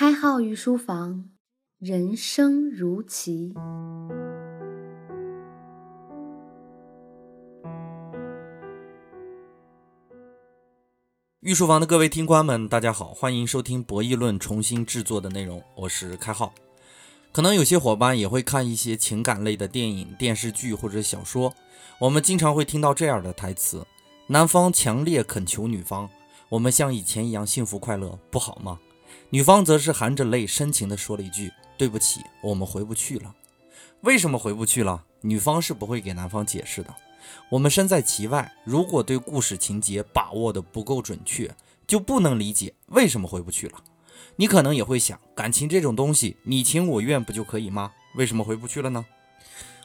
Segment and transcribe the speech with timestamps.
[0.00, 1.28] 开号御书房，
[1.78, 3.52] 人生如棋。
[11.40, 16.54] 御书房的各位听官们，大家好，欢迎收听博弈论重新制作的内容，我是开号。
[17.30, 21.52] 可能有些伙伴也会看一些情感类的电影、电视剧或者小说，
[21.98, 23.86] 我们经常会听到这样的台词：
[24.28, 26.08] 男方强烈恳求女方，
[26.48, 28.80] 我们像以前一样幸福快乐，不好吗？
[29.32, 33.32] 女方则是含着泪深情地说了一句：“对不起，我们回不去了。”
[34.02, 35.04] 为什么回不去了？
[35.20, 36.92] 女方是不会给男方解释的。
[37.48, 41.54] 我们身在其外，如果对故事情节把握的不够准确，
[41.86, 43.74] 就不能理解为什么回不去了。
[44.34, 47.92] 你可能也会想，感情这种东西，你情我愿不就可以吗？
[48.16, 49.06] 为什么回不去了呢？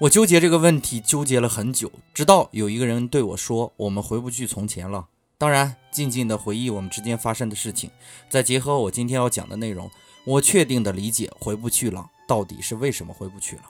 [0.00, 5.06] 我纠结这个问题，纠结了很久，直到有一个人对我说：“我们回不去从前了。”
[5.38, 7.88] 当然，静静的回忆我们之间发生的事情，
[8.28, 9.88] 再结合我今天要讲的内容，
[10.24, 13.62] 我确定的理解回不去了，到底是为什么回不去了？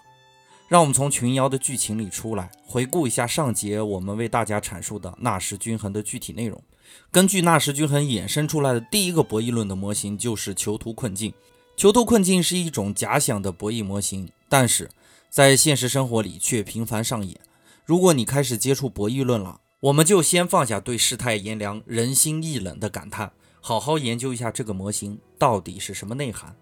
[0.67, 6.59] 让我们从群妖的剧情里出来，回顾一下上节我们为大家阐述的纳什均衡的具体内容。
[7.11, 11.35] 根据纳什均衡衍生出来的第一个博弈论的模型就是囚徒困境。
[11.77, 14.91] 囚徒困境是一种假想的博弈模型，但是
[15.29, 17.39] 在现实生活里却频繁上演。
[17.85, 26.57] 如果你开始接触博弈论了，我们就先放下对世态炎凉、人心易冷的感叹，好好研究一下这个模型到底是什么内涵。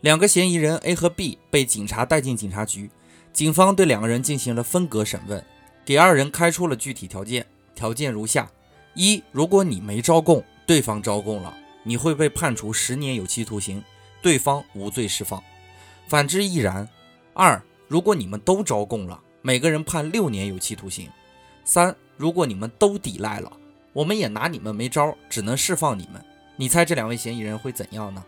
[0.00, 2.90] 两个嫌疑人 A 和 B 被警察带进警察局。
[3.30, 5.44] 警方对两个人进行了分隔审问，
[5.84, 8.50] 给二人开出了具体条件，条件如下：
[8.94, 13.84] 一，如果你没招供，对方招供了，你会被判处十年有期徒刑，
[14.22, 15.38] 对方无罪释放；
[16.08, 16.88] 反之亦然。
[17.34, 21.10] 二，如果你们都招供了，每个人判六年有期徒刑。
[21.66, 23.52] 三，如果你们都抵赖了，
[23.92, 26.24] 我们也拿你们没招，只能释放你们。
[26.56, 28.24] 你猜这两位嫌疑人会怎样呢？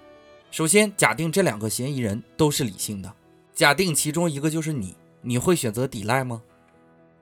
[0.50, 3.12] 首先，假定这两个嫌疑人都是理性的。
[3.55, 6.42] 假定其中一个就是你，你会选择抵赖吗？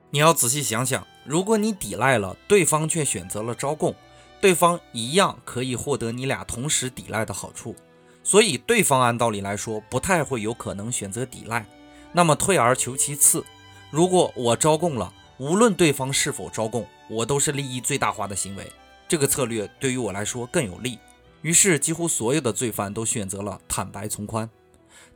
[0.09, 3.93] 你要仔细想想，如果你抵赖了，对方却选择了招供，
[4.39, 7.75] 对方一样可以获得你俩同时抵赖的好处，
[8.23, 11.65] 所以对方按道理来说不太会有可能选择抵赖。
[12.13, 13.43] 那么退而求其次，
[13.91, 18.71] 如果我招供了，无论对方是否招供，我都是利益最大化的行为，
[19.07, 20.97] 这个策略对于我来说更有利。
[21.43, 24.49] 于是，几乎所有的罪犯都选择了坦白从宽。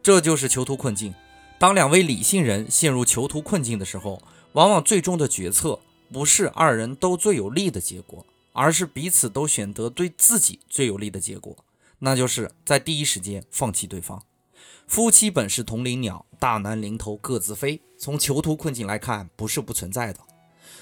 [0.03, 1.13] 这就是囚徒困境。
[1.57, 4.21] 当两位理性人陷入囚徒困境的时候，
[4.53, 5.79] 往往最终的决策
[6.11, 11.55] 不是二人都最有利的结果，而是彼此都选择对自己最有利的结果，
[11.99, 14.23] 那就是在第一时间放弃对方。
[14.87, 17.81] 夫妻本是同林鸟，大难临头各自飞。
[18.01, 20.19] 从囚徒困境来看，不是不存在的。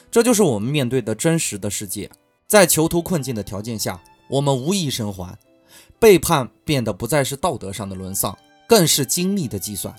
[0.09, 2.09] 这就是我们面对的真实的世界。
[2.47, 5.37] 在囚徒困境的条件下，我们无一生还，
[5.99, 8.37] 背叛变得不再是道德上的沦丧。
[8.65, 9.93] 更是精密的计算，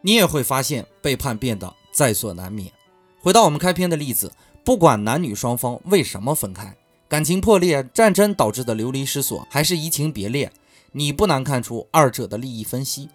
[0.00, 2.72] 你也会发现背叛变得在所难免。
[3.20, 4.32] 回到我们开篇的例子，
[4.64, 6.76] 不管男女双方为什么分开，
[7.08, 10.50] 感情破裂、战争导致的流离失所，还是移情别恋，
[10.90, 13.08] 你不难看出二者的利益分析。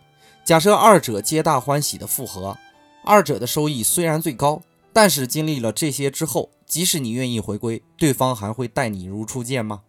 [0.45, 2.55] 假设二者皆大欢喜的复合，
[3.03, 4.61] 二者的收益虽然最高，
[4.93, 9.81] 但是经历了这些之后，即使你愿意回归，对方还会待你如初见吗？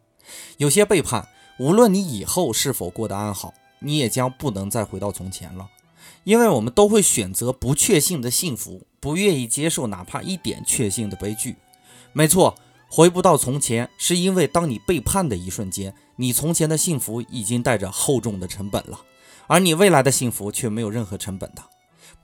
[0.58, 1.28] 有些背叛，
[1.58, 3.54] 无论你以后是否过得安好。
[3.84, 5.68] 你也将不能再回到从前了，
[6.22, 11.56] 因为我们都会选择不确信的幸福，不愿意接受哪怕一点确信的悲剧。
[12.12, 12.54] 没错，
[12.88, 19.00] 回不到从前，是因为当你背叛的一瞬间，你从前的幸福已经带着厚重的成本了，
[19.48, 21.62] 而你未来的幸福却没有任何成本的。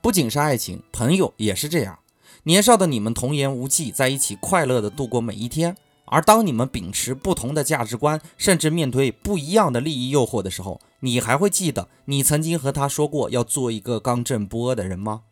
[0.01, 1.99] 不仅是爱情，朋友也是这样。
[2.43, 5.75] 年少的你们童言无忌，在一起快乐的度过每一天。
[6.05, 15.23] 而当你们秉持不同的价值观，甚至面对不一样的利益诱惑的时候，你还会记得你曾经和他说过要做一个刚正不阿的人吗？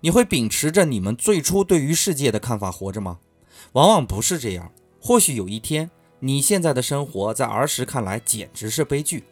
[0.00, 3.18] 你会秉持着你们最初对于世界的看法活着吗？
[3.72, 4.72] 往往不是这样。
[5.00, 5.90] 或许有一天，
[6.20, 9.22] 你现在的生活在儿时看来简直是悲剧，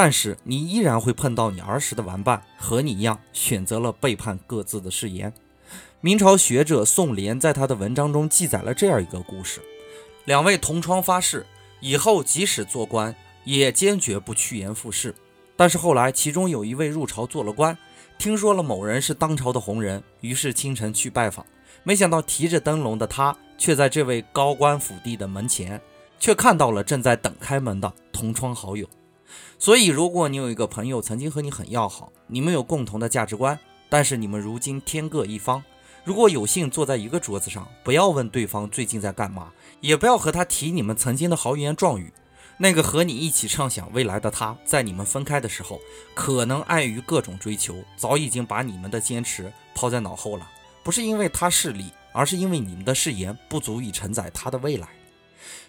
[0.00, 5.34] 但是你依然会碰到你儿时的玩伴，和你一样选择了背叛各自的誓言。
[6.00, 9.60] 明朝学者宋濂在他的文章中记载了这样一个故事。
[10.24, 11.44] 两位同窗发誓，
[11.80, 13.12] 以后即使做官，
[13.42, 15.12] 也坚决不趋炎附势。
[15.56, 17.76] 但是后来，其中有一位入朝做了官，
[18.18, 21.44] 听说了某人是当朝的红人，于是清晨去拜访。
[21.82, 25.80] 没想到提着灯笼的他，却在这位高官府邸的门前，
[26.20, 28.88] 却看到了正在等开门的同窗好友。
[29.58, 33.58] 所以，如果你有一个朋友曾经和你很要好，你们有共同的价值观，
[33.88, 35.62] 但是你们如今天各一方。
[36.04, 42.12] 如果有幸坐在一个桌子上，不要问对方最近在干嘛，也不要和他提你们曾经的豪言壮语。
[42.56, 45.78] 那个和你一起畅想未来的他，在你们分开的时候，
[46.14, 50.48] 可能碍于各种追求，早已经把你们的坚持抛在脑后了。
[50.82, 54.88] 不是因为他势利，而是因为你们的誓言不足以承载他的未来。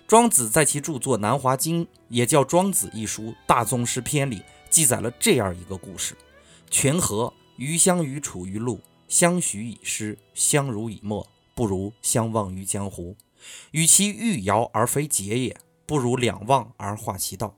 [0.10, 6.18] 庄子在其著作《南华经》也叫《庄子》一书大宗师篇里记载了这样一个故事：
[6.72, 13.16] 泉河鱼相与处于陆，相许以诗，相濡以沫，不如相忘于江湖。
[13.70, 15.56] 与其欲摇而非桀也。
[15.86, 17.56] 不如两忘而化其道，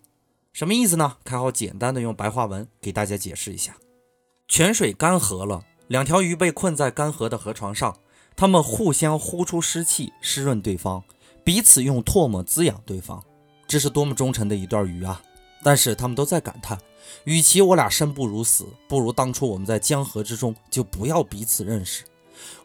[0.51, 1.15] 什么意思呢？
[1.24, 3.77] 开好简单的用白话文给大家解释一下：
[4.50, 7.97] 泉水干涸了，两条鱼被困在干涸的河床上，
[8.36, 11.06] 它们互相呼出湿气，湿润对方，
[11.44, 13.24] 彼此用唾沫滋养对方。
[13.68, 15.22] 这是多么忠诚的一段鱼啊！
[15.64, 16.78] 但是他们都在感叹：
[17.24, 22.04] 与其我俩生不如死，不如当初我们在江河之中就不要彼此认识。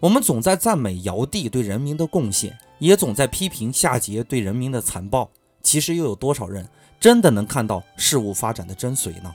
[0.01, 5.31] 我们总在赞美尧帝对人民的贡献，也总在批评夏桀对人民的残暴。
[5.63, 6.69] 其实又有多少人
[6.99, 9.35] 真的能看到事物发展的真髓呢？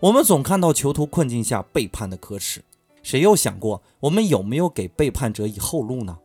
[0.00, 2.62] 我们总看到囚徒困境下背叛的可耻，
[3.02, 6.16] 谁又想过我们有没有给背叛者以后路呢？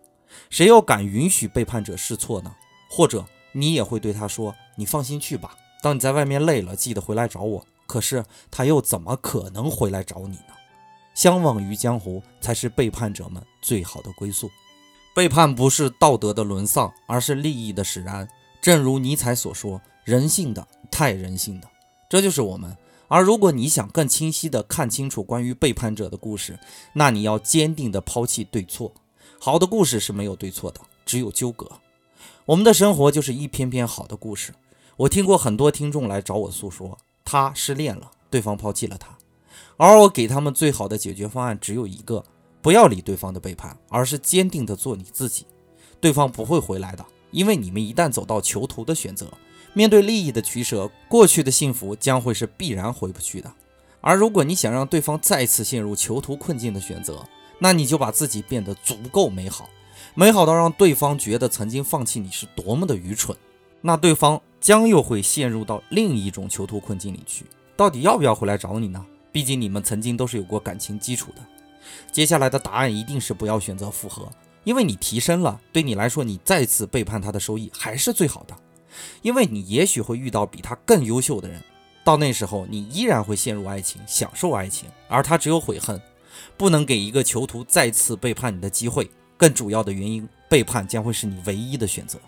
[0.49, 2.55] 谁又敢允许背叛者试错呢？
[2.89, 10.53] 或者你也会对他说：“你放心去吧，当你在外面累了，记得回来找我。”可是他又怎么可能回来找你呢？
[11.13, 14.49] 相忘于江湖才是背叛者们最好的归宿。
[15.13, 18.27] 背叛不是道德的沦丧，而是利益的使然。
[18.61, 21.67] 正如尼采所说：“人性的，太人性的，
[22.09, 22.75] 这就是我们。”
[23.09, 26.57] 而如果你想更清晰地看清楚关于背叛者的故事，
[26.93, 28.91] 那你要坚定地抛弃对错。
[29.45, 31.69] 好的故事是没有对错的，只有纠葛。
[32.45, 34.53] 我们的生活就是一篇篇好的故事。
[34.95, 39.17] 我听过很多听众来找我诉说，他失恋了，对方抛弃了他，
[39.75, 42.23] 而我给他们最好的解决方案只有一个：
[42.61, 45.45] 不要理对方的背叛，而是坚定地做你自己。
[45.99, 47.05] 对方不会回来的。
[47.31, 49.29] 因为你们一旦走到囚徒的选择，
[49.73, 53.51] 面对利益的取舍，过去的幸福将会是必然回不去的。
[53.99, 57.21] 而如果你想让对方再次陷入囚徒困境的选择，
[57.59, 59.69] 那你就把自己变得足够美好，
[60.15, 63.35] 美好到让对方觉得曾经放弃你是多么的愚蠢。
[63.81, 67.45] 那对方将又会陷入到另一种囚徒困境里去，
[67.75, 69.05] 到底要不要回来找你呢？
[69.31, 71.41] 毕竟你们曾经都是有过感情基础的。
[72.11, 74.29] 接下来的答案一定是不要选择复合。
[74.63, 78.55] 因为你提升了，对你来说，你再次背叛他的收益还是最好的。
[79.21, 81.61] 因为你也许会遇到比他更优秀的人，
[82.05, 86.01] 到那时候你依然会陷入爱情，享受爱情，而他只有悔恨，
[86.57, 89.09] 不能给一个囚徒再次背叛你的机会。
[89.37, 92.19] 更主要的原因，背叛将会是你唯一的选择。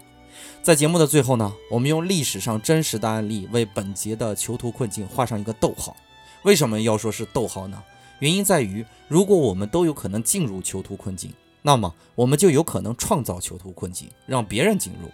[0.61, 5.95] 在节目的最后呢，我们用历史上真实的案例为本节的囚徒困境画上一个逗号。
[6.43, 7.81] 为什么要说是逗号呢？
[8.19, 11.31] 原因在于，如果我们都有可能进入囚徒困境。
[11.61, 15.09] 那么我们就有可能创造囚徒困境，让别人进入。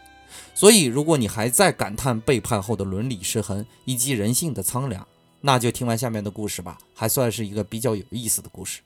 [0.54, 5.08] 所以，如果你还在感叹背叛后的伦理失衡以及人性的苍凉，
[5.40, 8.82] 那就听完下面的故事吧，还算是一个比较有意思的故事。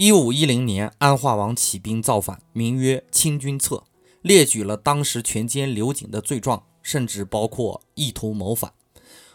[0.00, 3.76] 一五一零年，安化王起兵造反，名曰《清君侧》，
[4.22, 8.72] 列举了当时权奸刘瑾的罪状，甚至包括意图谋反。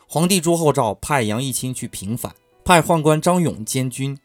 [0.08, 2.34] 皇帝朱厚照派杨义清去平反，
[2.64, 4.18] 派宦官张勇监军。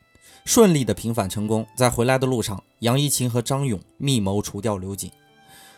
[0.47, 5.13] 顺利的平反成功，在回来的路上，杨一清和张勇密谋除掉刘瑾。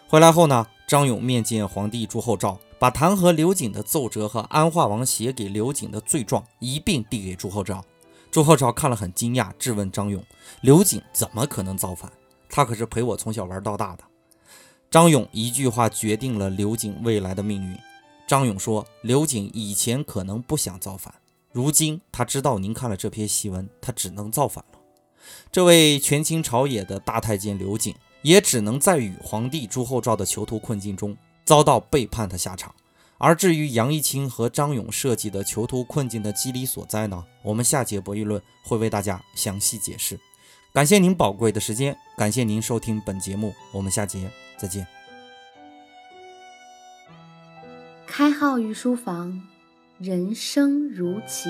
[0.07, 7.85] 回来后呢，张勇面见皇帝朱厚照，把弹劾刘瑾的奏折和安化王写给刘瑾的罪状一并递给朱厚照。
[8.33, 10.25] 朱厚照看了很惊讶，质问张勇
[10.63, 12.11] ：“刘瑾怎么可能造反？
[12.49, 14.03] 他可是陪我从小玩到大的。”
[14.91, 17.79] 张勇一句话决定了刘瑾未来的命运。
[18.27, 21.15] 张勇说：“刘瑾以前可能不想造反。”
[21.53, 24.79] 如今他知道您看了这篇檄文，他只能造反了。
[25.51, 32.75] 这位权倾朝野的大太监刘瑾，也只能在与皇帝朱厚照的囚徒困境中遭到背叛的下场。
[33.23, 37.25] 而至于杨一清和张勇设计的囚徒困境的机理所在呢？
[37.45, 40.19] 我们下节博弈论会为大家详细解释。
[40.73, 44.85] 感谢您宝贵的时间，感谢您收听本节目，我们下节再见。
[48.07, 49.41] 开号于书房。
[49.99, 51.49] 人生如棋。